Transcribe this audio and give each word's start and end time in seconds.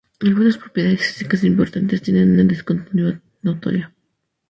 Algunas 0.19 0.57
propiedades 0.57 1.05
físicas 1.05 1.43
importantes 1.43 2.01
tienen 2.01 2.31
una 2.33 2.43
discontinuidad 2.45 3.21
notoria. 3.43 3.93